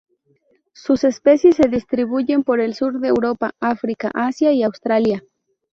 [0.73, 5.23] Sus especies se distribuyen por el sur de Europa, África, Asia y Australasia.